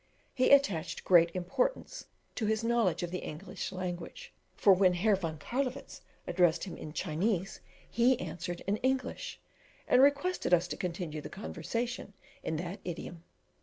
He 0.33 0.49
attached 0.49 1.03
great 1.03 1.29
importance 1.35 2.05
to 2.33 2.47
his 2.47 2.63
knowledge 2.63 3.03
of 3.03 3.11
the 3.11 3.19
English 3.21 3.71
language, 3.71 4.33
for 4.57 4.73
when 4.73 4.93
Herr 4.95 5.15
von 5.15 5.37
Carlowitz 5.37 6.01
addressed 6.25 6.63
him 6.63 6.75
in 6.75 6.91
Chinese, 6.91 7.59
he 7.87 8.19
answered 8.19 8.61
in 8.65 8.77
English, 8.77 9.39
and 9.87 10.01
requested 10.01 10.55
us 10.55 10.67
to 10.69 10.75
continue 10.75 11.21
the 11.21 11.29
conversation 11.29 12.13
in 12.41 12.55
that 12.55 12.79
idiom. 12.83 13.23